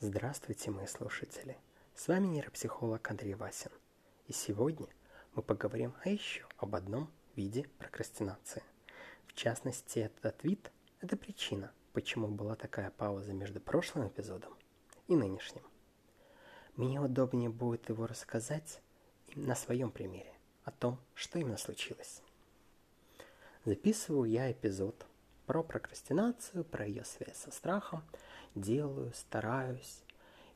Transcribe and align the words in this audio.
Здравствуйте, 0.00 0.70
мои 0.70 0.86
слушатели! 0.86 1.58
С 1.96 2.06
вами 2.06 2.28
нейропсихолог 2.28 3.10
Андрей 3.10 3.34
Васин. 3.34 3.72
И 4.28 4.32
сегодня 4.32 4.86
мы 5.34 5.42
поговорим 5.42 5.92
о 6.04 6.08
еще 6.08 6.46
об 6.56 6.76
одном 6.76 7.10
виде 7.34 7.64
прокрастинации. 7.78 8.62
В 9.26 9.34
частности, 9.34 9.98
этот 9.98 10.44
вид– 10.44 10.70
это 11.00 11.16
причина, 11.16 11.72
почему 11.94 12.28
была 12.28 12.54
такая 12.54 12.92
пауза 12.92 13.32
между 13.32 13.58
прошлым 13.58 14.06
эпизодом 14.06 14.54
и 15.08 15.16
нынешним. 15.16 15.64
Мне 16.76 17.00
удобнее 17.00 17.50
будет 17.50 17.88
его 17.88 18.06
рассказать 18.06 18.80
на 19.34 19.56
своем 19.56 19.90
примере, 19.90 20.32
о 20.62 20.70
том, 20.70 21.00
что 21.14 21.40
именно 21.40 21.58
случилось. 21.58 22.22
Записываю 23.64 24.30
я 24.30 24.52
эпизод 24.52 25.07
про 25.48 25.62
прокрастинацию, 25.62 26.62
про 26.62 26.86
ее 26.86 27.04
связь 27.06 27.38
со 27.38 27.50
страхом– 27.50 28.04
делаю, 28.54 29.12
стараюсь. 29.14 30.02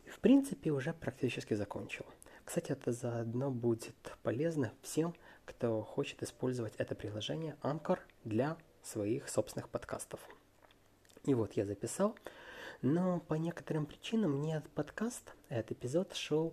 И 0.04 0.10
в 0.10 0.20
принципе 0.20 0.70
уже 0.70 0.92
практически 0.92 1.54
закончил. 1.54 2.04
Кстати, 2.44 2.72
это 2.72 2.92
заодно 2.92 3.50
будет 3.50 3.96
полезно 4.22 4.70
всем, 4.82 5.14
кто 5.46 5.80
хочет 5.82 6.22
использовать 6.22 6.74
это 6.76 6.94
приложение 6.94 7.56
Anchor 7.62 8.00
для 8.24 8.58
своих 8.82 9.30
собственных 9.30 9.70
подкастов. 9.70 10.20
И 11.24 11.32
вот 11.32 11.54
я 11.54 11.64
записал, 11.64 12.14
но 12.82 13.20
по 13.20 13.34
некоторым 13.34 13.86
причинам 13.86 14.32
мне 14.40 14.56
этот 14.56 14.72
подкаст, 14.72 15.34
этот 15.48 15.72
эпизод 15.72 16.14
шел 16.14 16.52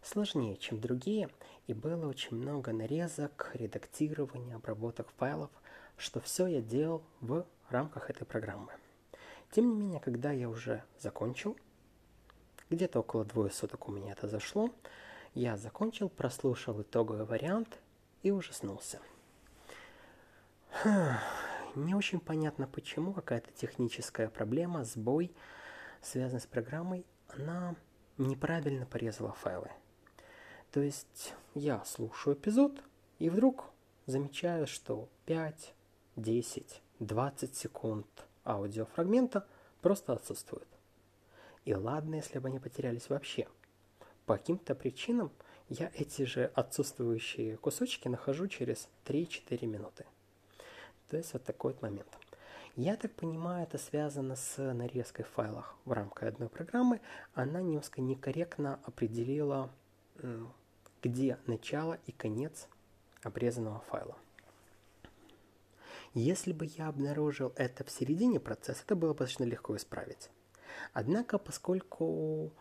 сложнее, 0.00 0.56
чем 0.58 0.80
другие, 0.80 1.28
и 1.66 1.74
было 1.74 2.06
очень 2.06 2.36
много 2.36 2.72
нарезок, 2.72 3.50
редактирования, 3.54 4.54
обработок 4.54 5.08
файлов, 5.16 5.50
что 6.00 6.20
все 6.20 6.46
я 6.46 6.60
делал 6.60 7.02
в 7.20 7.44
рамках 7.68 8.10
этой 8.10 8.24
программы. 8.24 8.72
Тем 9.50 9.68
не 9.68 9.74
менее, 9.74 10.00
когда 10.00 10.32
я 10.32 10.48
уже 10.48 10.82
закончил, 10.98 11.56
где-то 12.70 13.00
около 13.00 13.24
двое 13.24 13.50
суток 13.50 13.88
у 13.88 13.92
меня 13.92 14.12
это 14.12 14.28
зашло, 14.28 14.70
я 15.34 15.56
закончил, 15.56 16.08
прослушал 16.08 16.80
итоговый 16.82 17.24
вариант 17.24 17.78
и 18.22 18.30
ужаснулся. 18.30 19.00
Не 21.74 21.94
очень 21.94 22.18
понятно 22.18 22.66
почему, 22.66 23.12
какая-то 23.12 23.52
техническая 23.52 24.28
проблема, 24.28 24.84
сбой, 24.84 25.32
связанный 26.00 26.40
с 26.40 26.46
программой, 26.46 27.04
она 27.28 27.76
неправильно 28.18 28.86
порезала 28.86 29.32
файлы. 29.32 29.70
То 30.72 30.80
есть 30.80 31.34
я 31.54 31.84
слушаю 31.84 32.36
эпизод 32.36 32.82
и 33.18 33.30
вдруг 33.30 33.64
замечаю, 34.06 34.66
что 34.66 35.08
5, 35.26 35.74
10, 36.16 36.82
20 36.98 37.56
секунд– 37.56 38.06
аудиофрагмента 38.44 39.46
просто 39.80 40.12
отсутствует. 40.12 40.68
И 41.64 41.74
ладно, 41.74 42.16
если 42.16 42.38
бы 42.38 42.48
они 42.48 42.58
потерялись 42.58 43.08
вообще. 43.08 43.46
По 44.26 44.36
каким-то 44.36 44.74
причинам 44.74 45.30
я 45.68 45.90
эти 45.94 46.22
же 46.22 46.50
отсутствующие 46.54 47.56
кусочки 47.56 48.08
нахожу 48.08 48.48
через 48.48 48.88
3-4 49.06 49.66
минуты. 49.66 50.06
То 51.08 51.16
есть 51.16 51.32
вот 51.32 51.44
такой 51.44 51.72
вот 51.72 51.82
момент. 51.82 52.08
Я 52.76 52.96
так 52.96 53.12
понимаю, 53.12 53.64
это 53.64 53.78
связано 53.78 54.36
с 54.36 54.56
нарезкой 54.72 55.24
файлов 55.24 55.74
в 55.84 55.92
рамках 55.92 56.28
одной 56.28 56.48
программы. 56.48 57.00
Она 57.34 57.60
немножко 57.60 58.00
некорректно 58.00 58.78
определила, 58.84 59.70
где 61.02 61.38
начало 61.46 61.98
и 62.06 62.12
конец 62.12 62.68
обрезанного 63.22 63.80
файла. 63.80 64.16
Если 66.14 66.52
бы 66.52 66.66
я 66.76 66.88
обнаружил 66.88 67.52
это 67.56 67.84
в 67.84 67.90
середине 67.90 68.40
процесса, 68.40 68.82
это 68.84 68.96
было 68.96 69.12
бы 69.12 69.20
достаточно 69.20 69.44
легко 69.44 69.76
исправить. 69.76 70.30
Однако, 70.92 71.38
поскольку 71.38 72.52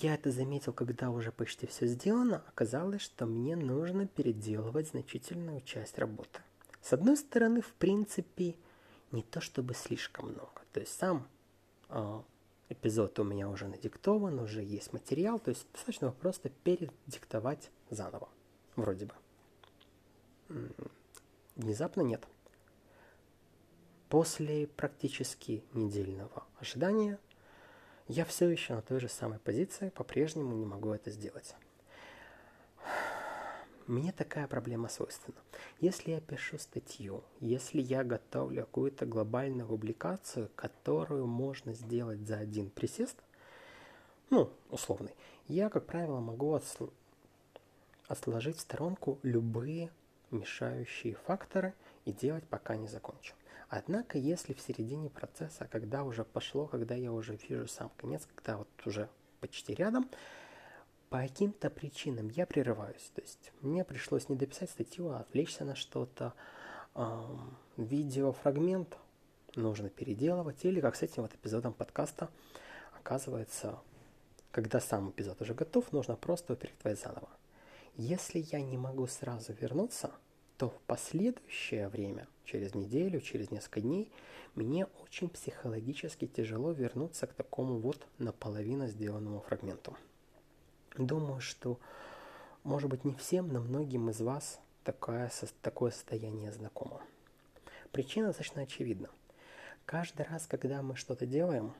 я 0.00 0.14
это 0.14 0.30
заметил, 0.30 0.72
когда 0.72 1.10
уже 1.10 1.32
почти 1.32 1.66
все 1.66 1.86
сделано, 1.86 2.42
оказалось, 2.48 3.02
что 3.02 3.26
мне 3.26 3.56
нужно 3.56 4.06
переделывать 4.06 4.88
значительную 4.88 5.60
часть 5.62 5.98
работы. 5.98 6.40
С 6.82 6.92
одной 6.92 7.16
стороны, 7.16 7.60
в 7.60 7.72
принципе, 7.74 8.56
не 9.12 9.22
то 9.22 9.40
чтобы 9.40 9.74
слишком 9.74 10.30
много. 10.30 10.62
То 10.72 10.80
есть 10.80 10.98
сам 10.98 11.28
э, 11.88 12.20
эпизод 12.68 13.18
у 13.18 13.24
меня 13.24 13.48
уже 13.48 13.68
надиктован, 13.68 14.38
уже 14.38 14.62
есть 14.62 14.92
материал, 14.92 15.38
то 15.38 15.50
есть 15.50 15.66
достаточно 15.72 16.10
просто 16.12 16.48
передиктовать 16.48 17.70
заново, 17.90 18.28
вроде 18.76 19.06
бы. 19.06 19.14
Внезапно 21.60 22.00
нет. 22.00 22.26
После 24.08 24.66
практически 24.66 25.62
недельного 25.74 26.44
ожидания 26.58 27.18
я 28.08 28.24
все 28.24 28.48
еще 28.48 28.74
на 28.74 28.80
той 28.80 28.98
же 28.98 29.10
самой 29.10 29.38
позиции, 29.38 29.90
по-прежнему 29.90 30.54
не 30.54 30.64
могу 30.64 30.90
это 30.90 31.10
сделать. 31.10 31.54
Мне 33.86 34.10
такая 34.12 34.46
проблема 34.46 34.88
свойственна. 34.88 35.36
Если 35.80 36.12
я 36.12 36.22
пишу 36.22 36.56
статью, 36.56 37.22
если 37.40 37.82
я 37.82 38.04
готовлю 38.04 38.62
какую-то 38.62 39.04
глобальную 39.04 39.68
публикацию, 39.68 40.48
которую 40.56 41.26
можно 41.26 41.74
сделать 41.74 42.26
за 42.26 42.38
один 42.38 42.70
присест, 42.70 43.18
ну, 44.30 44.50
условный, 44.70 45.14
я, 45.46 45.68
как 45.68 45.84
правило, 45.84 46.20
могу 46.20 46.56
отсл- 46.56 46.90
отложить 48.08 48.56
в 48.56 48.60
сторонку 48.60 49.18
любые 49.22 49.90
мешающие 50.30 51.14
факторы 51.14 51.74
и 52.04 52.12
делать 52.12 52.44
пока 52.48 52.76
не 52.76 52.88
закончу. 52.88 53.34
Однако, 53.68 54.18
если 54.18 54.52
в 54.52 54.60
середине 54.60 55.10
процесса, 55.10 55.68
когда 55.70 56.02
уже 56.02 56.24
пошло, 56.24 56.66
когда 56.66 56.94
я 56.94 57.12
уже 57.12 57.36
вижу 57.36 57.68
сам 57.68 57.90
конец, 57.96 58.26
когда 58.34 58.56
вот 58.56 58.68
уже 58.84 59.08
почти 59.40 59.74
рядом, 59.74 60.08
по 61.08 61.18
каким-то 61.18 61.70
причинам 61.70 62.28
я 62.28 62.46
прерываюсь. 62.46 63.10
То 63.14 63.20
есть 63.20 63.52
мне 63.60 63.84
пришлось 63.84 64.28
не 64.28 64.36
дописать 64.36 64.70
статью, 64.70 65.10
а 65.10 65.20
отвлечься 65.20 65.64
на 65.64 65.74
что-то. 65.74 66.34
Эм, 66.94 67.56
видеофрагмент 67.76 68.96
нужно 69.56 69.88
переделывать. 69.88 70.64
Или 70.64 70.80
как 70.80 70.96
с 70.96 71.02
этим 71.02 71.22
вот 71.22 71.34
эпизодом 71.34 71.72
подкаста, 71.72 72.28
оказывается, 72.92 73.80
когда 74.50 74.80
сам 74.80 75.10
эпизод 75.10 75.40
уже 75.42 75.54
готов, 75.54 75.92
нужно 75.92 76.16
просто 76.16 76.52
его 76.52 76.60
передавать 76.60 77.00
заново. 77.00 77.28
Если 78.02 78.38
я 78.50 78.62
не 78.62 78.78
могу 78.78 79.06
сразу 79.06 79.52
вернуться, 79.52 80.10
то 80.56 80.70
в 80.70 80.80
последующее 80.86 81.86
время, 81.88 82.28
через 82.46 82.74
неделю, 82.74 83.20
через 83.20 83.50
несколько 83.50 83.82
дней, 83.82 84.10
мне 84.54 84.86
очень 85.02 85.28
психологически 85.28 86.26
тяжело 86.26 86.72
вернуться 86.72 87.26
к 87.26 87.34
такому 87.34 87.78
вот 87.78 88.06
наполовину 88.16 88.86
сделанному 88.86 89.40
фрагменту. 89.40 89.98
Думаю, 90.96 91.42
что, 91.42 91.78
может 92.64 92.88
быть, 92.88 93.04
не 93.04 93.14
всем, 93.14 93.52
но 93.52 93.60
многим 93.60 94.08
из 94.08 94.22
вас 94.22 94.60
такое, 94.82 95.30
такое 95.60 95.90
состояние 95.90 96.52
знакомо. 96.52 97.02
Причина 97.92 98.28
достаточно 98.28 98.62
очевидна. 98.62 99.10
Каждый 99.84 100.24
раз, 100.24 100.46
когда 100.46 100.80
мы 100.80 100.96
что-то 100.96 101.26
делаем, 101.26 101.74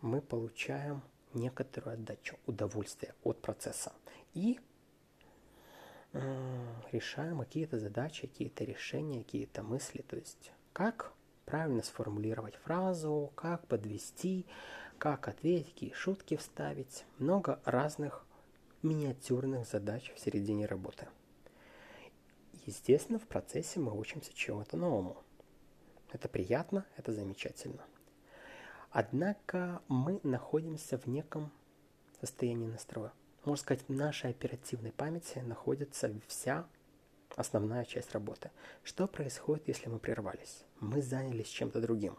мы 0.00 0.22
получаем 0.22 1.02
некоторую 1.34 1.96
отдачу, 1.96 2.38
удовольствие 2.46 3.14
от 3.24 3.42
процесса. 3.42 3.92
И 4.32 4.58
решаем 6.92 7.40
какие-то 7.40 7.78
задачи, 7.78 8.26
какие-то 8.26 8.64
решения, 8.64 9.22
какие-то 9.22 9.62
мысли. 9.62 10.02
То 10.02 10.16
есть 10.16 10.52
как 10.72 11.12
правильно 11.44 11.82
сформулировать 11.82 12.56
фразу, 12.56 13.32
как 13.34 13.66
подвести, 13.66 14.46
как 14.98 15.28
ответить, 15.28 15.72
какие 15.72 15.92
шутки 15.92 16.36
вставить. 16.36 17.04
Много 17.18 17.60
разных 17.64 18.26
миниатюрных 18.82 19.66
задач 19.66 20.12
в 20.14 20.20
середине 20.20 20.66
работы. 20.66 21.08
Естественно, 22.66 23.18
в 23.18 23.26
процессе 23.26 23.78
мы 23.78 23.96
учимся 23.96 24.34
чему-то 24.34 24.76
новому. 24.76 25.16
Это 26.12 26.28
приятно, 26.28 26.84
это 26.96 27.12
замечательно. 27.12 27.84
Однако 28.90 29.82
мы 29.88 30.20
находимся 30.22 30.98
в 30.98 31.06
неком 31.06 31.52
состоянии 32.20 32.66
настроя 32.66 33.12
можно 33.46 33.62
сказать, 33.62 33.84
в 33.88 33.92
нашей 33.92 34.30
оперативной 34.30 34.90
памяти 34.90 35.38
находится 35.38 36.12
вся 36.26 36.66
основная 37.36 37.84
часть 37.84 38.12
работы. 38.12 38.50
Что 38.82 39.06
происходит, 39.06 39.68
если 39.68 39.88
мы 39.88 40.00
прервались? 40.00 40.64
Мы 40.80 41.00
занялись 41.00 41.46
чем-то 41.46 41.80
другим. 41.80 42.18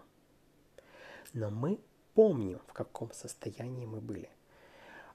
Но 1.33 1.49
мы 1.49 1.79
помним, 2.13 2.59
в 2.67 2.73
каком 2.73 3.11
состоянии 3.11 3.85
мы 3.85 3.99
были. 3.99 4.29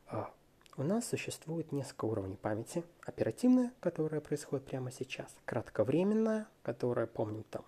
А, 0.07 0.33
у 0.77 0.83
нас 0.83 1.09
существует 1.09 1.73
несколько 1.73 2.05
уровней 2.05 2.37
памяти. 2.37 2.85
Оперативная, 3.07 3.73
которая 3.81 4.21
происходит 4.21 4.67
прямо 4.67 4.93
сейчас. 4.93 5.35
Кратковременная, 5.47 6.47
которая 6.63 7.07
помним 7.07 7.45
там 7.45 7.65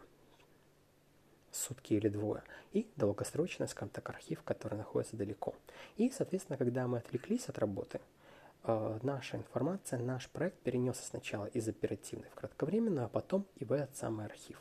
сутки 1.50 1.94
или 1.94 2.08
двое. 2.08 2.42
И 2.72 2.90
долгосрочная, 2.96 3.68
скажем 3.68 3.88
так, 3.88 4.08
архив, 4.10 4.42
который 4.42 4.76
находится 4.76 5.16
далеко. 5.16 5.54
И, 5.96 6.10
соответственно, 6.10 6.58
когда 6.58 6.86
мы 6.86 6.98
отвлеклись 6.98 7.48
от 7.48 7.58
работы– 7.58 8.02
э, 8.64 8.98
наша 9.02 9.36
информация, 9.36 9.98
наш 9.98 10.28
проект 10.28 10.58
перенесся 10.58 11.04
сначала 11.04 11.46
из 11.46 11.68
оперативной 11.68 12.28
в 12.30 12.34
кратковременную, 12.34 13.06
а 13.06 13.08
потом 13.08 13.46
и 13.56 13.64
в 13.64 13.72
этот 13.72 13.96
самый 13.96 14.26
архив. 14.26 14.60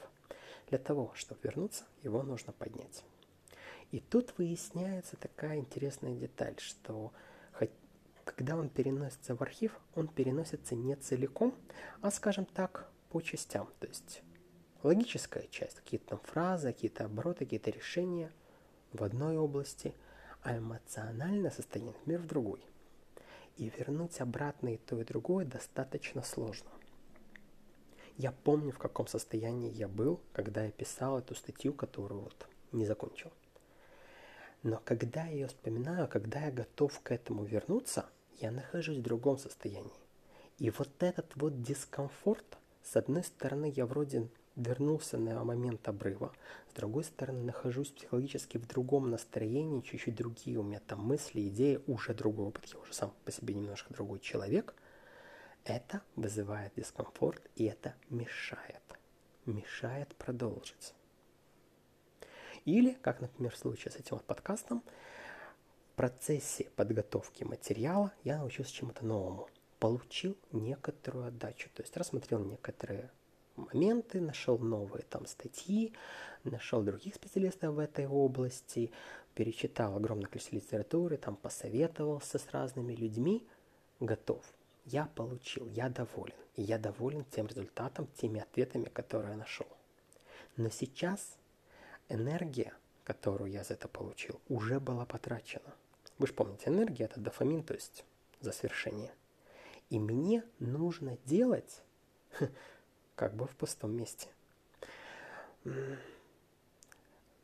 Для 0.69 0.77
того, 0.77 1.11
чтобы 1.15 1.41
вернуться, 1.43 1.83
его 2.03 2.23
нужно 2.23 2.53
поднять. 2.53 3.03
И 3.91 3.99
тут 3.99 4.33
выясняется 4.37 5.17
такая 5.17 5.57
интересная 5.57 6.15
деталь, 6.15 6.55
что 6.57 7.11
когда 8.25 8.55
он 8.55 8.69
переносится 8.69 9.35
в 9.35 9.41
архив, 9.41 9.79
он 9.95 10.07
переносится 10.07 10.75
не 10.75 10.95
целиком, 10.95 11.53
а, 12.01 12.11
скажем 12.11 12.45
так, 12.45 12.89
по 13.09 13.21
частям. 13.21 13.69
То 13.79 13.87
есть 13.87 14.21
логическая 14.81 15.47
часть, 15.47 15.77
какие-то 15.77 16.07
там 16.07 16.19
фразы, 16.23 16.71
какие-то 16.71 17.05
обороты, 17.05 17.45
какие-то 17.45 17.71
решения 17.71 18.31
в 18.91 19.03
одной 19.03 19.37
области, 19.37 19.93
а 20.41 20.57
эмоциональное 20.57 21.51
состояние, 21.51 21.93
например, 21.99 22.21
в 22.21 22.27
другой. 22.27 22.65
И 23.57 23.69
вернуть 23.77 24.19
обратно 24.19 24.73
и 24.73 24.77
то, 24.77 24.99
и 24.99 25.03
другое 25.03 25.45
достаточно 25.45 26.23
сложно. 26.23 26.69
Я 28.17 28.31
помню, 28.31 28.71
в 28.71 28.77
каком 28.77 29.07
состоянии 29.07 29.71
я 29.71 29.87
был, 29.87 30.19
когда 30.33 30.65
я 30.65 30.71
писал 30.71 31.19
эту 31.19 31.35
статью, 31.35 31.73
которую 31.73 32.21
вот 32.21 32.47
не 32.71 32.85
закончил. 32.85 33.31
Но 34.61 34.81
когда 34.85 35.25
я 35.25 35.31
ее 35.31 35.47
вспоминаю, 35.47 36.07
когда 36.07 36.45
я 36.45 36.51
готов 36.51 36.99
к 37.01 37.11
этому 37.11 37.43
вернуться, 37.43 38.05
я 38.37 38.51
нахожусь 38.51 38.97
в 38.97 39.01
другом 39.01 39.37
состоянии. 39.37 39.91
И 40.59 40.69
вот 40.69 40.89
этот 41.01 41.35
вот 41.35 41.61
дискомфорт, 41.61 42.57
с 42.83 42.95
одной 42.95 43.23
стороны, 43.23 43.71
я 43.75 43.85
вроде 43.85 44.27
вернулся 44.55 45.17
на 45.17 45.43
момент 45.43 45.87
обрыва, 45.87 46.33
с 46.69 46.73
другой 46.73 47.03
стороны, 47.03 47.43
нахожусь 47.43 47.89
психологически 47.89 48.57
в 48.57 48.67
другом 48.67 49.09
настроении, 49.09 49.81
чуть-чуть 49.81 50.15
другие 50.15 50.59
у 50.59 50.63
меня 50.63 50.79
там 50.79 51.03
мысли, 51.03 51.47
идеи, 51.47 51.81
уже 51.87 52.13
другой 52.13 52.47
опыт, 52.47 52.65
я 52.73 52.79
уже 52.79 52.93
сам 52.93 53.13
по 53.25 53.31
себе 53.31 53.53
немножко 53.53 53.93
другой 53.93 54.19
человек. 54.19 54.73
Это 55.65 56.01
вызывает 56.15 56.73
дискомфорт, 56.75 57.41
и 57.55 57.65
это 57.65 57.95
мешает. 58.09 58.81
Мешает 59.45 60.13
продолжить. 60.15 60.93
Или, 62.65 62.93
как, 63.01 63.21
например, 63.21 63.53
в 63.53 63.57
случае 63.57 63.91
с 63.91 63.95
этим 63.95 64.17
вот 64.17 64.25
подкастом, 64.25 64.83
в 65.91 65.95
процессе 65.95 66.69
подготовки 66.75 67.43
материала 67.43 68.11
я 68.23 68.39
научился 68.39 68.73
чему-то 68.73 69.05
новому. 69.05 69.47
Получил 69.79 70.37
некоторую 70.51 71.27
отдачу, 71.27 71.69
то 71.73 71.83
есть 71.83 71.95
рассмотрел 71.97 72.39
некоторые 72.39 73.11
моменты, 73.55 74.21
нашел 74.21 74.57
новые 74.57 75.03
там 75.03 75.25
статьи, 75.25 75.93
нашел 76.43 76.81
других 76.81 77.15
специалистов 77.15 77.75
в 77.75 77.79
этой 77.79 78.07
области, 78.07 78.91
перечитал 79.35 79.95
огромное 79.95 80.27
количество 80.27 80.55
литературы, 80.55 81.17
там 81.17 81.35
посоветовался 81.35 82.39
с 82.39 82.49
разными 82.51 82.93
людьми, 82.93 83.45
готов. 83.99 84.43
Я 84.85 85.05
получил, 85.15 85.67
я 85.69 85.89
доволен. 85.89 86.35
И 86.55 86.61
я 86.61 86.77
доволен 86.77 87.25
тем 87.25 87.47
результатом, 87.47 88.07
теми 88.15 88.41
ответами, 88.41 88.85
которые 88.85 89.31
я 89.31 89.37
нашел. 89.37 89.67
Но 90.55 90.69
сейчас 90.69 91.37
энергия, 92.09 92.73
которую 93.03 93.51
я 93.51 93.63
за 93.63 93.73
это 93.73 93.87
получил, 93.87 94.39
уже 94.49 94.79
была 94.79 95.05
потрачена. 95.05 95.73
Вы 96.19 96.27
же 96.27 96.33
помните, 96.33 96.69
энергия– 96.69 97.05
это 97.05 97.19
дофамин, 97.19 97.63
то 97.63 97.73
есть 97.73 98.05
за 98.39 98.51
свершение. 98.51 99.11
И 99.89 99.99
мне 99.99 100.43
нужно 100.59 101.17
делать 101.25 101.81
как 103.15 103.33
бы 103.35 103.47
в 103.47 103.55
пустом 103.55 103.95
месте. 103.95 104.27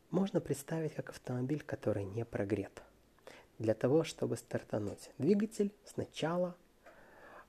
Можно 0.09 0.41
представить 0.41 0.95
как 0.95 1.09
автомобиль, 1.09 1.61
который 1.61 2.03
не 2.03 2.25
прогрет. 2.25 2.81
Для 3.59 3.73
того, 3.73 4.03
чтобы 4.03 4.37
стартануть 4.37 5.11
двигатель, 5.17 5.73
сначала 5.85 6.55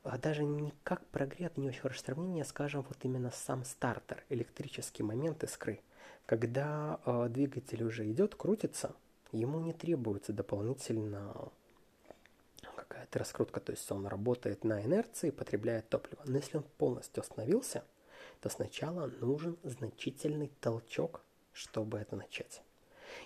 а 0.02 0.16
даже 0.16 0.44
не 0.44 0.72
как 0.82 1.04
прогрет, 1.06 1.58
не 1.58 1.68
очень 1.68 1.80
хорошее 1.80 2.04
сравнение, 2.06 2.44
скажем, 2.44 2.82
вот 2.88 2.96
именно 3.02 3.30
сам 3.30 3.64
стартер, 3.64 4.24
электрический 4.30 5.02
момент 5.02 5.44
искры. 5.44 5.80
Когда 6.24 7.00
э, 7.04 7.28
двигатель 7.28 7.82
уже 7.84 8.10
идет, 8.10 8.34
крутится, 8.34 8.94
ему 9.32 9.60
не 9.60 9.72
требуется 9.72 10.32
дополнительно 10.32 11.50
какая-то 12.76 13.18
раскрутка, 13.18 13.60
то 13.60 13.72
есть 13.72 13.90
он 13.92 14.06
работает 14.06 14.64
на 14.64 14.82
инерции, 14.82 15.30
потребляет 15.30 15.88
топливо. 15.88 16.22
Но 16.24 16.38
если 16.38 16.56
он 16.58 16.64
полностью 16.78 17.20
остановился, 17.20 17.84
то 18.40 18.48
сначала 18.48 19.06
нужен 19.06 19.58
значительный 19.62 20.50
толчок, 20.60 21.22
чтобы 21.52 21.98
это 21.98 22.16
начать. 22.16 22.62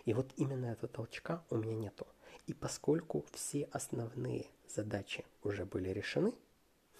И 0.05 0.13
вот 0.13 0.33
именно 0.37 0.67
этого 0.67 0.89
толчка 0.89 1.45
у 1.51 1.57
меня 1.57 1.75
нету. 1.75 2.07
И 2.47 2.55
поскольку 2.55 3.25
все 3.33 3.65
основные 3.73 4.47
задачи 4.69 5.25
уже 5.43 5.65
были 5.65 5.91
решены, 5.91 6.35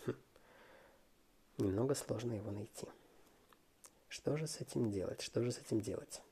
хм, 0.07 0.15
немного 1.59 1.95
сложно 1.95 2.33
его 2.33 2.51
найти. 2.51 2.87
Что 4.09 4.37
же 4.37 4.47
с 4.47 4.61
этим 4.61 4.91
делать? 4.91 5.21
Что 5.21 5.43
же 5.43 5.51
с 5.51 5.59
этим 5.59 5.81
делать? 5.81 6.23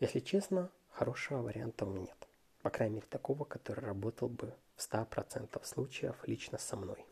Если 0.00 0.18
честно, 0.18 0.70
хорошего 0.90 1.42
варианта 1.42 1.86
у 1.86 1.90
меня 1.90 2.06
нет. 2.06 2.28
По 2.62 2.70
крайней 2.70 2.96
мере, 2.96 3.06
такого, 3.08 3.44
который 3.44 3.84
работал 3.84 4.28
бы 4.28 4.52
в 4.76 4.80
100% 4.80 5.64
случаев 5.64 6.16
лично 6.26 6.58
со 6.58 6.76
мной. 6.76 7.06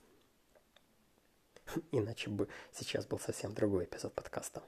Иначе 1.93 2.31
бы 2.31 2.49
сейчас 2.73 3.07
был 3.07 3.19
совсем 3.19 3.55
другой 3.55 3.85
эпизод 3.85 4.15
подкаста. 4.15 4.63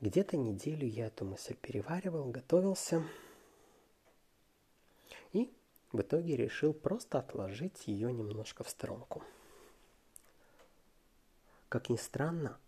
Где-то 0.00 0.36
неделю 0.36 0.86
я 0.86 1.06
эту 1.06 1.24
мысль 1.24 1.54
переваривал, 1.54 2.30
готовился. 2.30 3.02
И 5.32 5.52
в 5.92 6.00
итоге 6.00 6.36
решил 6.36 6.74
просто 6.74 7.18
отложить 7.18 7.86
ее 7.86 8.12
немножко 8.12 8.62
в 8.62 8.68
сторонку. 8.68 9.22
Как 11.68 11.88
ни 11.88 11.96
странно, 11.96 12.58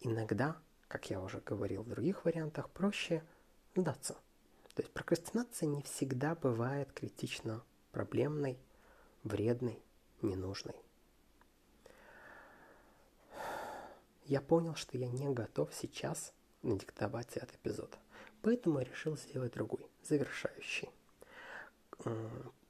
иногда, 0.00 0.56
как 0.88 1.10
я 1.10 1.20
уже 1.20 1.40
говорил 1.40 1.82
в 1.82 1.88
других 1.88 2.24
вариантах, 2.24 2.70
проще 2.70 3.24
сдаться. 3.74 4.14
То 4.74 4.82
есть 4.82 4.92
прокрастинация 4.92 5.68
не 5.68 5.82
всегда 5.82 6.34
бывает 6.34 6.92
критично 6.92 7.64
проблемной, 7.92 8.58
вредной, 9.22 9.82
ненужной. 10.20 10.83
Я 14.24 14.40
понял, 14.40 14.74
что 14.74 14.96
я 14.96 15.08
не 15.08 15.28
готов 15.28 15.74
сейчас 15.74 16.32
надиктовать 16.62 17.36
этот 17.36 17.56
эпизод. 17.56 17.98
Поэтому 18.42 18.80
решил 18.80 19.16
сделать 19.16 19.52
другой, 19.52 19.86
завершающий. 20.02 20.90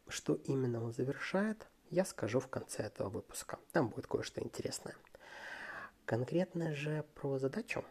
Что 0.09 0.35
именно 0.35 0.83
он 0.83 0.93
завершает, 0.93 1.67
я 1.91 2.05
скажу 2.05 2.41
в 2.41 2.49
конце 2.49 2.83
этого 2.83 3.09
выпуска. 3.09 3.59
Там 3.73 3.89
будет 3.89 4.07
кое-что 4.07 4.41
интересное. 4.43 4.97
Конкретно 6.05 6.75
же 6.75 7.05
про 7.15 7.39
задачу 7.39 7.85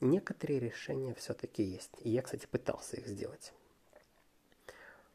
некоторые 0.00 0.58
решения 0.58 1.14
все-таки 1.14 1.62
есть. 1.62 1.92
И 2.00 2.10
я, 2.10 2.22
кстати, 2.22 2.46
пытался 2.46 2.96
их 2.96 3.06
сделать. 3.06 3.52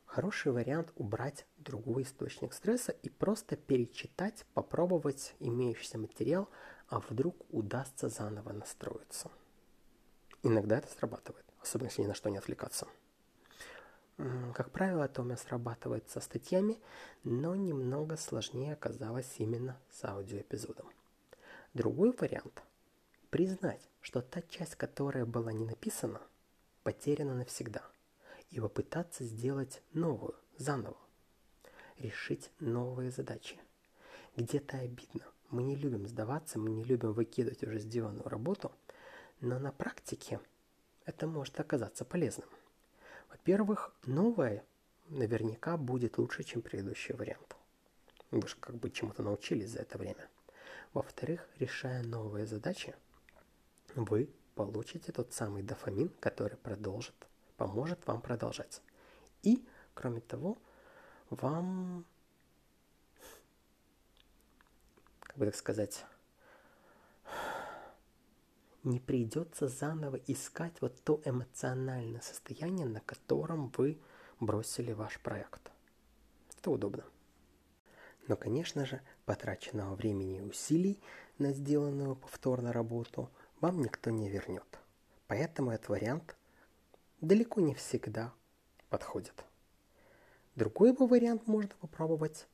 Хороший 0.06 0.52
вариант 0.52 0.94
убрать 0.96 1.46
другой 1.58 2.04
источник 2.04 2.54
стресса 2.54 2.92
и 2.92 3.10
просто 3.10 3.56
перечитать, 3.56 4.46
попробовать 4.54 5.36
имеющийся 5.40 5.98
материал, 5.98 6.50
а 6.90 7.00
вдруг 7.00 7.36
удастся 7.50 8.10
заново 8.10 8.54
настроиться. 8.54 9.30
Иногда 10.44 10.78
это 10.78 10.88
срабатывает, 10.88 11.46
особенно 11.62 11.88
если 11.88 12.04
ни 12.04 12.08
на 12.08 12.14
что 12.14 12.30
не 12.30 12.38
отвлекаться. 12.38 12.88
Как 14.54 14.72
правило, 14.72 15.04
это 15.04 15.22
у 15.22 15.26
меня 15.26 15.38
срабатывает 15.38 16.10
со 16.10 16.20
статьями, 16.22 16.80
но 17.24 17.56
немного 17.56 18.18
сложнее 18.18 18.74
оказалось 18.74 19.36
именно 19.38 19.80
с 19.92 20.04
аудиоэпизодом. 20.06 20.90
Другой 21.76 22.12
вариант– 22.18 22.64
признать, 23.30 23.88
что 24.02 24.22
та 24.22 24.42
часть, 24.42 24.76
которая 24.76 25.26
была 25.26 25.52
не 25.54 25.66
написана, 25.66 26.22
потеряна 26.82 27.36
навсегда, 27.36 27.84
и 28.50 28.60
попытаться 28.60 29.24
сделать 29.24 29.84
новую, 29.94 30.34
заново. 30.58 30.98
Решить 31.98 32.50
новые 32.60 33.12
задачи. 33.12 33.60
Где-то 34.36 34.78
обидно, 34.78 35.26
мы 35.50 35.64
не 35.64 35.76
любим 35.76 36.08
сдаваться, 36.08 36.60
мы 36.60 36.70
не 36.70 36.84
любим 36.84 37.14
выкидывать 37.14 37.64
уже 37.64 37.80
сделанную 37.80 38.28
работу, 38.28 38.72
но 39.40 39.60
на 39.60 39.72
практике 39.72 40.40
это 41.06 41.28
может 41.28 41.60
оказаться 41.60 42.06
полезным. 42.06 42.50
Во-первых, 43.30 43.94
новое 44.06 44.64
наверняка 45.10 45.78
будет 45.78 46.18
лучше, 46.18 46.44
чем 46.44 46.62
предыдущий 46.62 47.14
вариант. 47.16 47.56
Вы 48.32 48.48
же 48.48 48.56
как 48.60 48.76
бы 48.76 48.90
чему-то 48.90 49.24
научились 49.24 49.72
за 49.72 49.80
это 49.80 49.98
время. 49.98 50.28
Во-вторых, 50.94 51.48
решая 51.60 52.04
новые 52.04 52.46
задачи, 52.46 52.96
вы 53.96 54.30
получите 54.56 55.12
тот 55.12 55.34
самый 55.34 55.64
дофамин, 55.64 56.10
который 56.20 56.58
продолжит, 56.58 57.16
поможет 57.56 58.06
вам 58.08 58.22
продолжать. 58.22 58.82
И, 59.44 59.66
кроме 59.94 60.20
того, 60.22 60.58
вам 61.30 62.06
бы 65.38 65.46
так 65.46 65.56
сказать, 65.56 66.06
не 68.84 69.00
придется 69.00 69.68
заново 69.68 70.18
искать 70.28 70.74
вот 70.82 71.02
то 71.04 71.22
эмоциональное 71.26 72.22
состояние, 72.22 72.88
на 72.88 73.02
котором 73.02 73.72
вы 73.78 74.00
бросили 74.40 74.94
ваш 74.94 75.20
проект. 75.20 75.72
Это 76.58 76.72
удобно. 76.72 77.04
Но, 78.28 78.36
конечно 78.36 78.86
же, 78.86 79.02
потраченного 79.26 79.96
времени 79.96 80.38
и 80.38 80.42
усилий 80.42 81.02
на 81.38 81.54
сделанную 81.54 82.16
повторно 82.16 82.74
работу 82.74 83.30
вам 83.62 83.82
никто 83.82 84.10
не 84.10 84.30
вернет. 84.30 84.80
Поэтому 85.28 85.72
этот 85.72 85.90
вариант 85.90 86.36
далеко 87.22 87.62
не 87.62 87.74
всегда 87.74 88.34
подходят. 88.90 89.46
Другой 90.56 90.94
бы 90.94 91.08
вариант 91.08 91.46
можно 91.48 91.74
попробовать 91.80 92.48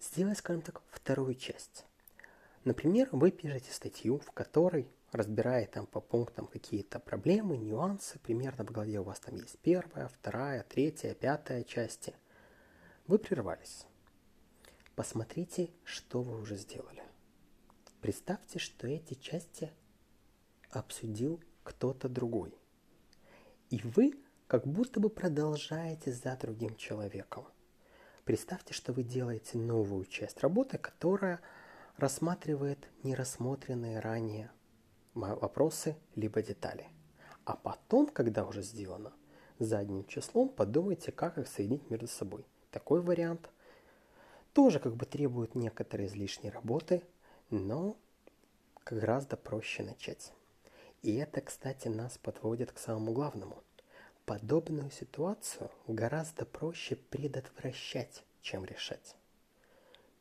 сделать, 0.00 0.38
скажем 0.38 0.62
так, 0.62 0.82
вторую 0.90 1.34
часть. 1.34 1.84
Например, 2.64 3.08
вы 3.12 3.30
пишете 3.30 3.72
статью, 3.72 4.18
в 4.18 4.32
которой, 4.32 4.88
разбирая 5.12 5.66
там 5.66 5.86
по 5.86 6.00
пунктам 6.00 6.46
какие-то 6.46 6.98
проблемы, 6.98 7.56
нюансы, 7.56 8.18
примерно 8.18 8.64
в 8.64 8.70
голове 8.70 9.00
у 9.00 9.04
вас 9.04 9.20
там 9.20 9.36
есть 9.36 9.58
первая, 9.60 10.08
вторая, 10.08 10.64
третья, 10.68 11.14
пятая 11.14 11.64
части, 11.64 12.14
вы 13.06 13.18
прервались. 13.18 13.86
Посмотрите, 14.94 15.70
что 15.84 16.22
вы 16.22 16.40
уже 16.40 16.56
сделали. 16.56 17.02
Представьте, 18.00 18.58
что 18.58 18.86
эти 18.86 19.14
части 19.14 19.72
обсудил 20.70 21.40
кто-то 21.62 22.08
другой. 22.08 22.54
И 23.70 23.80
вы 23.82 24.14
как 24.46 24.66
будто 24.66 25.00
бы 25.00 25.08
продолжаете 25.08 26.12
за 26.12 26.36
другим 26.36 26.74
человеком. 26.76 27.46
Представьте, 28.28 28.74
что 28.74 28.92
вы 28.92 29.04
делаете 29.04 29.56
новую 29.56 30.04
часть 30.04 30.42
работы, 30.42 30.76
которая 30.76 31.40
рассматривает 31.96 32.78
нерассмотренные 33.02 34.00
ранее 34.00 34.50
вопросы 35.14 35.96
либо 36.14 36.42
детали. 36.42 36.88
А 37.46 37.56
потом, 37.56 38.06
когда 38.06 38.44
уже 38.44 38.60
сделано, 38.60 39.14
задним 39.58 40.04
числом 40.04 40.50
подумайте, 40.50 41.10
как 41.10 41.38
их 41.38 41.48
соединить 41.48 41.88
между 41.88 42.06
собой. 42.06 42.44
Такой 42.70 43.00
вариант 43.00 43.48
тоже 44.52 44.78
как 44.78 44.94
бы 44.94 45.06
требует 45.06 45.54
некоторой 45.54 46.06
излишней 46.06 46.50
работы, 46.50 47.02
но 47.48 47.96
гораздо 48.84 49.38
проще 49.38 49.82
начать. 49.82 50.34
И 51.00 51.14
это, 51.14 51.40
кстати, 51.40 51.88
нас 51.88 52.18
подводит 52.18 52.72
к 52.72 52.78
самому 52.78 53.14
главному. 53.14 53.62
Подобную 54.28 54.90
ситуацию 54.90 55.70
гораздо 55.86 56.44
проще 56.44 56.96
предотвращать, 56.96 58.22
чем 58.42 58.62
решать. 58.66 59.16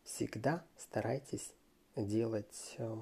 Всегда 0.06 0.64
старайтесь 0.78 1.52
делать 1.98 2.76
э, 2.78 2.96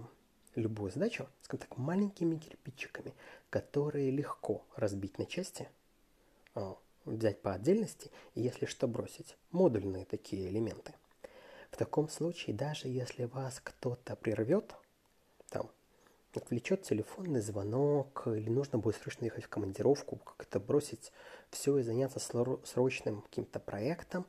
любую 0.55 0.91
задачу, 0.91 1.27
скажем 1.43 1.67
так, 1.67 1.77
маленькими 1.77 2.37
кирпичиками, 2.37 3.13
которые 3.51 4.09
легко 4.09 4.65
разбить 4.75 5.19
на 5.19 5.27
части, 5.27 5.69
э, 6.55 6.73
взять 7.05 7.39
по 7.39 7.53
отдельности 7.53 8.09
и, 8.33 8.41
если 8.41 8.65
что, 8.65 8.87
бросить. 8.87 9.37
Модульные 9.51 10.05
такие 10.05 10.49
элементы. 10.49 10.95
В 11.69 11.77
таком 11.77 12.09
случае, 12.09 12.55
даже 12.55 12.87
если 12.87 13.25
вас 13.25 13.59
кто-то 13.63 14.15
прервет, 14.15 14.73
отвлечет 16.37 16.83
телефонный 16.83 17.41
звонок, 17.41 18.23
или 18.27 18.49
нужно 18.49 18.79
будет 18.79 18.95
срочно 18.95 19.25
ехать 19.25 19.45
в 19.45 19.49
командировку, 19.49 20.17
как-то 20.17 20.59
бросить 20.59 21.11
все 21.49 21.77
и 21.77 21.83
заняться 21.83 22.19
срочным 22.19 23.21
каким-то 23.21 23.59
проектом, 23.59 24.25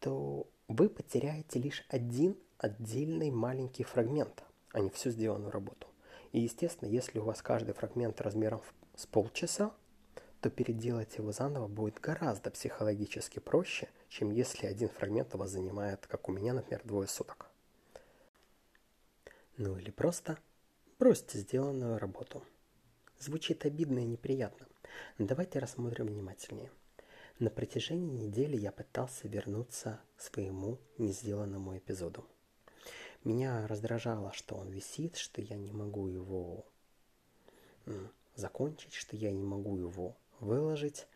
то 0.00 0.46
вы 0.68 0.88
потеряете 0.88 1.58
лишь 1.58 1.84
один 1.88 2.36
отдельный 2.58 3.30
маленький 3.30 3.84
фрагмент, 3.84 4.42
а 4.72 4.80
не 4.80 4.90
всю 4.90 5.10
сделанную 5.10 5.50
работу. 5.50 5.86
И, 6.32 6.40
естественно, 6.40 6.88
если 6.88 7.18
у 7.18 7.24
вас 7.24 7.42
каждый 7.42 7.74
фрагмент 7.74 8.20
размером 8.20 8.62
с 8.96 9.06
полчаса, 9.06 9.72
то 10.40 10.50
переделать 10.50 11.16
его 11.18 11.30
заново 11.30 11.68
будет 11.68 12.00
гораздо 12.00 12.50
психологически 12.50 13.38
проще, 13.38 13.88
чем 14.08 14.30
если 14.30 14.66
один 14.66 14.88
фрагмент 14.88 15.34
у 15.34 15.38
вас 15.38 15.50
занимает, 15.50 16.06
как 16.06 16.28
у 16.28 16.32
меня, 16.32 16.52
например, 16.52 16.80
двое 16.84 17.06
суток. 17.06 17.46
Ну 19.56 19.76
или 19.76 19.90
просто 19.90 20.38
бросьте 21.02 21.38
сделанную 21.38 21.98
работу. 21.98 22.44
Звучит 23.18 23.66
обидно 23.66 23.98
и 23.98 24.04
неприятно. 24.04 24.68
Давайте 25.18 25.58
рассмотрим 25.58 26.06
внимательнее. 26.06 26.70
На 27.40 27.50
протяжении 27.50 28.26
недели 28.26 28.56
я 28.56 28.70
пытался 28.70 29.26
вернуться 29.26 30.00
к 30.16 30.20
своему 30.20 30.78
несделанному 30.98 31.76
эпизоду. 31.76 32.24
Меня 33.24 33.66
раздражало, 33.66 34.32
что 34.32 34.54
он 34.54 34.70
висит, 34.70 35.16
что 35.16 35.42
я 35.42 35.56
не 35.56 35.72
могу 35.72 36.06
его 36.06 36.64
закончить, 38.36 38.94
что 38.94 39.16
я 39.16 39.32
не 39.32 39.42
могу 39.42 39.76
его 39.76 40.16
выложить. 40.38 41.08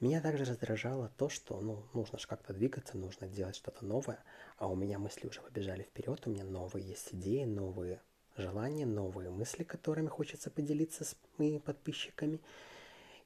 Меня 0.00 0.22
также 0.22 0.46
раздражало 0.46 1.12
то, 1.18 1.28
что 1.28 1.60
ну, 1.60 1.84
нужно 1.92 2.18
же 2.18 2.26
как-то 2.26 2.54
двигаться, 2.54 2.96
нужно 2.96 3.28
делать 3.28 3.56
что-то 3.56 3.84
новое, 3.84 4.24
а 4.56 4.68
у 4.68 4.74
меня 4.74 4.98
мысли 4.98 5.26
уже 5.26 5.42
побежали 5.42 5.82
вперед, 5.82 6.26
у 6.26 6.30
меня 6.30 6.44
новые 6.44 6.88
есть 6.88 7.12
идеи, 7.12 7.44
новые 7.44 8.00
желания, 8.38 8.86
новые 8.86 9.30
мысли, 9.30 9.64
которыми 9.64 10.08
хочется 10.08 10.50
поделиться 10.50 11.04
с 11.04 11.16
моими 11.36 11.58
подписчиками. 11.58 12.40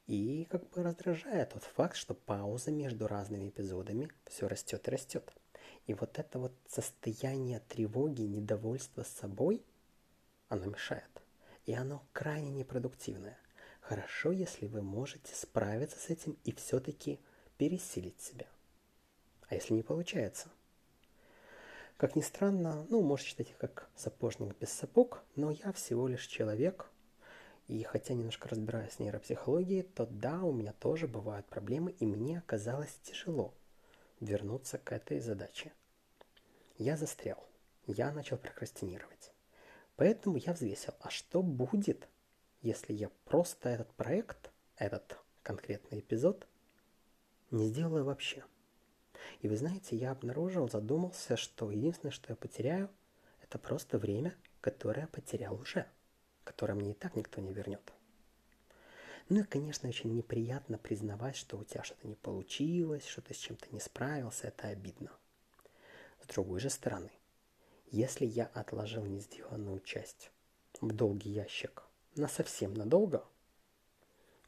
И 0.07 0.45
как 0.49 0.69
бы 0.69 0.83
раздражает 0.83 1.51
тот 1.51 1.63
факт, 1.63 1.95
что 1.95 2.13
пауза 2.13 2.71
между 2.71 3.07
разными 3.07 3.49
эпизодами 3.49 4.09
все 4.25 4.47
растет 4.47 4.87
и 4.87 4.91
растет. 4.91 5.33
И 5.87 5.93
вот 5.93 6.19
это 6.19 6.39
вот 6.39 6.53
состояние 6.67 7.61
тревоги, 7.67 8.21
недовольства 8.21 9.03
собой, 9.03 9.63
оно 10.49 10.65
мешает. 10.65 11.09
И 11.65 11.73
оно 11.73 12.03
крайне 12.11 12.51
непродуктивное. 12.51 13.37
Хорошо, 13.81 14.31
если 14.31 14.65
вы 14.65 14.81
можете 14.81 15.33
справиться 15.35 15.97
с 15.99 16.09
этим 16.09 16.37
и 16.43 16.53
все-таки 16.53 17.19
пересилить 17.57 18.21
себя. 18.21 18.47
А 19.49 19.55
если 19.55 19.73
не 19.73 19.83
получается? 19.83 20.49
Как 22.03 22.17
ни 22.17 22.21
странно, 22.21 22.85
ну, 22.89 23.01
может 23.01 23.25
считать 23.25 23.51
их 23.51 23.57
как 23.57 23.89
сапожник 23.95 24.57
без 24.59 24.73
сапог, 24.73 25.23
но 25.37 25.51
я 25.51 25.71
всего 25.71 26.09
лишь 26.09 26.27
человек, 26.27 26.91
и 27.69 27.81
хотя 27.83 28.13
немножко 28.13 28.49
разбираюсь 28.49 28.91
в 28.91 28.99
нейропсихологии, 28.99 29.83
то 29.83 30.05
да, 30.07 30.41
у 30.41 30.51
меня 30.51 30.73
тоже 30.73 31.07
бывают 31.07 31.45
проблемы, 31.45 31.91
и 31.91 32.05
мне 32.05 32.39
оказалось 32.39 32.93
тяжело 33.03 33.53
вернуться 34.19 34.79
к 34.79 34.91
этой 34.91 35.21
задаче. 35.21 35.71
Я 36.77 36.97
застрял. 36.97 37.41
Я 37.87 38.11
начал 38.11 38.35
прокрастинировать. 38.35 39.31
Поэтому 39.95 40.35
я 40.35 40.51
взвесил, 40.51 40.93
а 40.99 41.09
что 41.09 41.41
будет, 41.41 42.09
если 42.61 42.91
я 42.91 43.11
просто 43.23 43.69
этот 43.69 43.93
проект, 43.93 44.51
этот 44.75 45.17
конкретный 45.41 45.99
эпизод, 46.01 46.49
не 47.49 47.69
сделаю 47.69 48.03
вообще? 48.03 48.43
И 49.41 49.47
вы 49.47 49.57
знаете, 49.57 49.95
я 49.95 50.11
обнаружил, 50.11 50.69
задумался, 50.69 51.37
что 51.37 51.71
единственное, 51.71 52.11
что 52.11 52.31
я 52.31 52.35
потеряю, 52.35 52.89
это 53.41 53.57
просто 53.57 53.97
время, 53.97 54.35
которое 54.61 55.01
я 55.01 55.07
потерял 55.07 55.55
уже, 55.59 55.85
которое 56.43 56.73
мне 56.73 56.91
и 56.91 56.95
так 56.95 57.15
никто 57.15 57.41
не 57.41 57.53
вернет. 57.53 57.93
Ну 59.29 59.41
и, 59.41 59.43
конечно, 59.43 59.87
очень 59.87 60.13
неприятно 60.13 60.77
признавать, 60.77 61.35
что 61.35 61.57
у 61.57 61.63
тебя 61.63 61.83
что-то 61.83 62.07
не 62.07 62.15
получилось, 62.15 63.05
что 63.05 63.21
ты 63.21 63.33
с 63.33 63.37
чем-то 63.37 63.67
не 63.71 63.79
справился, 63.79 64.47
это 64.47 64.67
обидно. 64.67 65.11
С 66.21 66.27
другой 66.27 66.59
же 66.59 66.69
стороны, 66.69 67.11
если 67.91 68.25
я 68.25 68.45
отложил 68.45 69.05
не 69.05 69.19
сделанную 69.19 69.79
часть 69.79 70.31
в 70.81 70.91
долгий 70.93 71.29
ящик 71.29 71.83
на 72.15 72.27
совсем 72.27 72.73
надолго, 72.73 73.25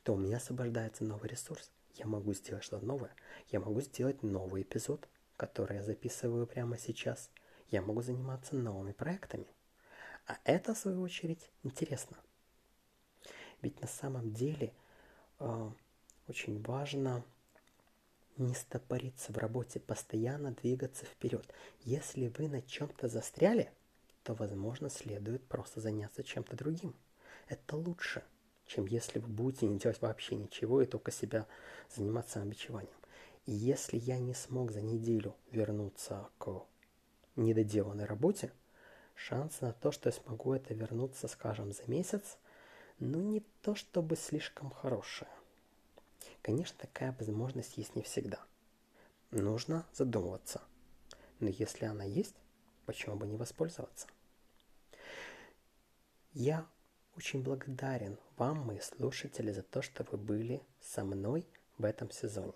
то 0.03 0.13
у 0.13 0.17
меня 0.17 0.37
освобождается 0.37 1.03
новый 1.03 1.29
ресурс. 1.29 1.71
Я 1.95 2.07
могу 2.07 2.33
сделать 2.33 2.63
что-то 2.63 2.85
новое. 2.85 3.15
Я 3.49 3.59
могу 3.59 3.81
сделать 3.81 4.21
новый 4.23 4.63
эпизод, 4.63 5.07
который 5.37 5.77
я 5.77 5.83
записываю 5.83 6.47
прямо 6.47 6.77
сейчас. 6.77 7.29
Я 7.69 7.81
могу 7.81 8.01
заниматься 8.01 8.55
новыми 8.55 8.91
проектами. 8.91 9.47
А 10.27 10.37
это, 10.43 10.73
в 10.73 10.77
свою 10.77 11.01
очередь, 11.01 11.49
интересно. 11.63 12.17
Ведь 13.61 13.79
на 13.81 13.87
самом 13.87 14.33
деле 14.33 14.73
э, 15.39 15.71
очень 16.27 16.61
важно 16.63 17.23
не 18.37 18.53
стопориться 18.53 19.31
в 19.31 19.37
работе, 19.37 19.79
постоянно 19.79 20.51
двигаться 20.51 21.05
вперед. 21.05 21.45
Если 21.81 22.27
вы 22.27 22.49
на 22.49 22.61
чем-то 22.61 23.07
застряли, 23.07 23.71
то, 24.23 24.33
возможно, 24.33 24.89
следует 24.89 25.47
просто 25.47 25.79
заняться 25.79 26.23
чем-то 26.23 26.57
другим. 26.57 26.95
Это 27.47 27.77
лучше, 27.77 28.23
чем 28.65 28.85
если 28.85 29.19
вы 29.19 29.27
будете 29.27 29.67
не 29.67 29.77
делать 29.77 30.01
вообще 30.01 30.35
ничего 30.35 30.81
и 30.81 30.85
только 30.85 31.11
себя 31.11 31.47
заниматься 31.95 32.39
самобичеванием. 32.39 32.95
И 33.45 33.51
если 33.51 33.97
я 33.97 34.17
не 34.17 34.33
смог 34.33 34.71
за 34.71 34.81
неделю 34.81 35.35
вернуться 35.51 36.29
к 36.39 36.63
недоделанной 37.35 38.05
работе, 38.05 38.51
шанс 39.13 39.61
на 39.61 39.71
то, 39.71 39.91
что 39.91 40.09
я 40.09 40.13
смогу 40.13 40.53
это 40.53 40.73
вернуться, 40.73 41.27
скажем, 41.27 41.71
за 41.71 41.83
месяц, 41.87 42.37
ну 42.99 43.19
не 43.19 43.41
то 43.61 43.75
чтобы 43.75 44.15
слишком 44.15 44.71
хорошая. 44.71 45.29
Конечно, 46.41 46.77
такая 46.79 47.15
возможность 47.19 47.77
есть 47.77 47.95
не 47.95 48.01
всегда. 48.01 48.39
Нужно 49.31 49.85
задумываться. 49.93 50.61
Но 51.39 51.49
если 51.49 51.85
она 51.85 52.03
есть, 52.03 52.35
почему 52.85 53.15
бы 53.15 53.27
не 53.27 53.37
воспользоваться? 53.37 54.07
Я 56.33 56.67
очень 57.17 57.43
благодарен 57.43 58.17
вам, 58.37 58.59
мои 58.65 58.79
слушатели, 58.79 59.51
за 59.51 59.63
то, 59.63 59.81
что 59.81 60.05
вы 60.11 60.17
были 60.17 60.61
со 60.81 61.03
мной 61.03 61.47
в 61.77 61.85
этом 61.85 62.11
сезоне. 62.11 62.53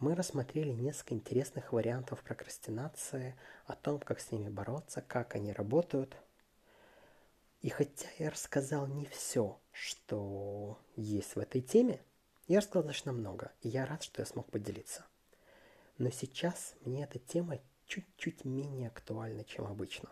Мы 0.00 0.14
рассмотрели 0.14 0.70
несколько 0.70 1.14
интересных 1.14 1.72
вариантов 1.72 2.22
прокрастинации, 2.22 3.36
о 3.66 3.74
том, 3.74 3.98
как 3.98 4.20
с 4.20 4.32
ними 4.32 4.48
бороться, 4.48 5.00
как 5.00 5.34
они 5.34 5.52
работают. 5.52 6.16
И 7.62 7.68
хотя 7.68 8.08
я 8.18 8.30
рассказал 8.30 8.86
не 8.86 9.06
все, 9.06 9.58
что 9.72 10.78
есть 10.96 11.36
в 11.36 11.38
этой 11.38 11.60
теме– 11.60 12.00
Я 12.46 12.58
рассказал 12.58 12.82
достаточно 12.82 13.12
много, 13.12 13.52
и 13.62 13.68
я 13.70 13.86
рад, 13.86 14.02
что 14.02 14.20
я 14.20 14.26
смог 14.26 14.50
поделиться. 14.50 15.06
Но 15.96 16.10
сейчас 16.10 16.74
мне 16.82 17.04
эта 17.04 17.18
тема 17.18 17.58
чуть-чуть 17.86 18.44
менее 18.44 18.88
актуальна, 18.88 19.44
чем 19.44 19.66
обычно. 19.66 20.10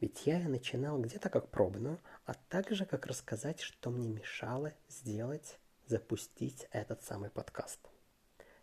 Ведь 0.00 0.26
я 0.26 0.38
начинал 0.48 1.00
где-то 1.00 1.28
как 1.28 1.48
пробную, 1.48 2.00
а 2.24 2.34
также 2.34 2.86
как 2.86 3.06
рассказать, 3.06 3.60
что 3.60 3.90
мне 3.90 4.08
мешало 4.08 4.72
сделать, 4.88 5.58
запустить 5.86 6.68
этот 6.70 7.02
самый 7.02 7.30
подкаст. 7.30 7.80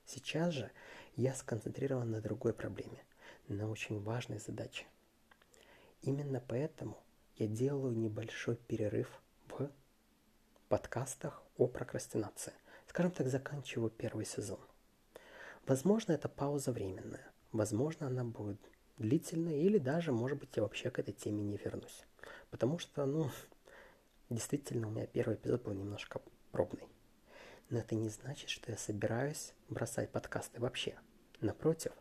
Сейчас 0.06 0.54
же 0.54 0.72
я 1.16 1.34
сконцентрирован 1.34 2.10
на 2.10 2.22
другой 2.22 2.54
проблеме, 2.54 3.04
на 3.48 3.70
очень 3.70 4.02
важной 4.02 4.40
задаче. 4.40 4.86
Именно 6.02 6.40
поэтому 6.40 6.98
я 7.36 7.48
делаю 7.48 7.98
небольшой 7.98 8.56
перерыв 8.56 9.10
в 9.48 9.70
подкастах 10.70 11.44
о 11.58 11.68
прокрастинации. 11.68 12.54
Скажем 12.88 13.12
так, 13.12 13.28
заканчиваю 13.28 13.90
первый 13.90 14.26
сезон. 14.26 14.60
Возможно, 15.66 16.14
это 16.14 16.30
пауза 16.30 16.72
временная. 16.72 17.32
Возможно, 17.52 18.08
она 18.08 18.24
будет 18.24 18.60
длительной, 18.98 19.62
или 19.62 19.78
даже, 19.78 20.12
может 20.12 20.40
быть, 20.40 20.56
я 20.56 20.64
вообще 20.64 20.90
к 20.90 21.00
этой 21.00 21.14
теме 21.14 21.44
не 21.44 21.58
вернусь. 21.58 22.06
Потому 22.50 22.80
что, 22.80 23.06
ну, 23.06 23.30
действительно, 24.30 24.88
у 24.88 24.92
меня 24.92 25.08
первый 25.08 25.36
эпизод 25.36 25.64
был 25.64 25.74
немножко 25.74 26.22
пробный. 26.52 26.88
Но 27.70 27.80
это 27.80 27.96
не 27.96 28.10
значит, 28.10 28.50
что 28.50 28.72
я 28.72 28.78
собираюсь 28.78 29.54
бросать 29.70 30.12
подкасты 30.12 30.60
вообще. 30.60 30.96
Напротив, 31.42 31.92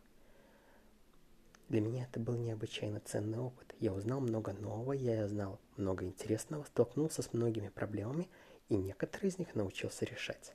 для 1.69 1.81
меня 1.81 2.05
это 2.05 2.21
был 2.21 2.35
необычайно 2.37 3.01
ценный 3.01 3.39
опыт. 3.39 3.75
Я 3.81 3.93
узнал 3.93 4.21
много 4.21 4.53
нового, 4.53 4.93
я 4.93 5.25
узнал 5.25 5.59
много 5.77 6.05
интересного, 6.05 6.65
столкнулся 6.65 7.23
с 7.23 7.33
многими 7.33 7.69
проблемами, 7.69 8.29
и 8.69 8.77
некоторые 8.77 9.31
из 9.31 9.39
них 9.39 9.55
научился 9.55 10.05
решать. 10.05 10.55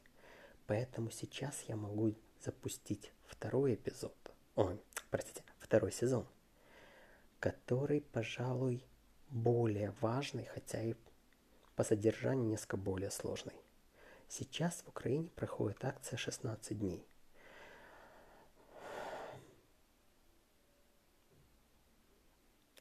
Поэтому 0.68 1.10
сейчас 1.10 1.64
я 1.68 1.76
могу 1.76 2.14
запустить 2.44 3.12
второй 3.26 3.74
эпизод, 3.74 4.16
ой, 4.56 4.80
простите, 5.10 5.44
второй 5.70 5.92
сезон, 5.92 6.28
который, 7.40 8.02
пожалуй, 8.02 8.84
более 9.30 9.92
важный, 10.02 10.46
хотя 10.46 10.82
и 10.82 10.96
по 11.76 11.84
содержанию 11.84 12.48
несколько 12.48 12.76
более 12.76 13.12
сложный. 13.12 13.54
Сейчас 14.28 14.82
в 14.82 14.88
Украине 14.88 15.30
проходит 15.36 15.86
акция 15.86 16.18
16 16.18 16.80
дней. 16.80 17.06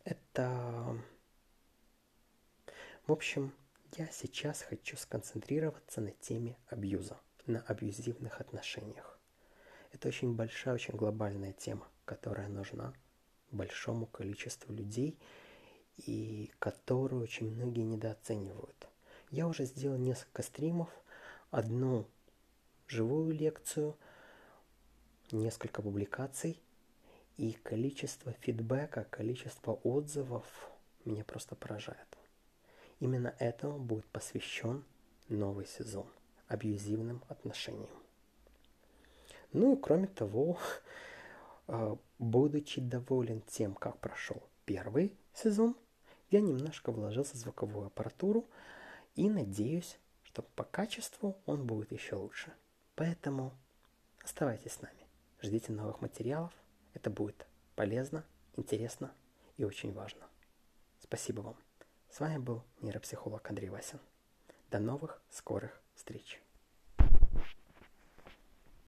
Это... 0.04 0.99
В 3.07 3.12
общем, 3.12 3.52
я 3.99 4.07
сейчас 4.07 4.62
хочу 4.62 4.97
сконцентрироваться 4.97 6.00
на 6.00 6.12
теме 6.12 6.57
абьюза, 6.68 7.21
на 7.45 7.61
абьюзивных 7.61 8.40
отношениях. 8.40 9.18
Это 9.92 10.09
очень 10.09 10.35
большая, 10.35 10.75
очень 10.75 10.97
глобальная 10.97 11.52
тема, 11.52 11.87
которая 12.09 12.49
нужна 12.49 12.95
большому 13.50 14.07
количеству 14.07 14.73
людей 14.73 15.19
и 15.99 16.50
которую 16.59 17.23
очень 17.23 17.55
многие 17.55 17.83
недооценивают. 17.83 18.88
Я 19.31 19.47
уже 19.47 19.67
сделал 19.67 19.99
несколько 19.99 20.43
стримов, 20.43 20.88
одну 21.50 22.07
живую 22.87 23.35
лекцию, 23.35 23.95
несколько 25.33 25.83
публикаций, 25.83 26.59
и 27.37 27.53
количество 27.53 28.33
фидбэка, 28.33 29.05
количество 29.11 29.73
отзывов 29.73 30.47
меня 31.05 31.25
просто 31.25 31.57
поражает. 31.57 32.09
Именно 33.00 33.35
этому 33.38 33.79
будет 33.79 34.07
посвящен 34.07 34.82
новый 35.28 35.67
сезон 35.67 36.06
абьюзивным 36.49 37.23
отношениям. 37.28 37.91
Ну 39.52 39.76
и 39.76 39.80
кроме 39.80 40.06
того, 40.06 40.59
будучи 42.19 42.81
доволен 42.81 43.43
тем, 43.43 43.75
как 43.75 43.99
прошел 43.99 44.43
первый 44.65 45.17
сезон, 45.33 45.76
я 46.31 46.41
немножко 46.41 46.93
вложился 46.93 47.35
в 47.35 47.39
звуковую 47.39 47.87
аппаратуру 47.87 48.47
и 49.15 49.31
надеюсь, 49.31 49.99
что 50.23 50.43
по 50.43 50.65
качеству 50.65 51.37
он 51.47 51.67
будет 51.67 51.93
еще 51.93 52.17
лучше. 52.17 52.52
Поэтому 52.95 53.52
оставайтесь 54.23 54.73
с 54.73 54.83
нами, 54.83 55.07
ждите 55.41 55.73
новых 55.73 56.00
материалов– 56.00 56.52
это 56.95 57.11
будет 57.11 57.47
полезно, 57.76 58.25
интересно 58.57 59.13
и 59.57 59.65
очень 59.65 59.93
важно. 59.93 60.26
Спасибо 61.00 61.43
вам. 61.43 61.57
С 62.11 62.19
вами 62.19 62.39
был 62.39 62.65
нейропсихолог 62.81 63.49
Андрей 63.49 63.69
Васин. 63.69 64.00
До 64.71 64.81
новых 64.81 65.23
скорых 65.31 65.81
встреч. 65.95 66.43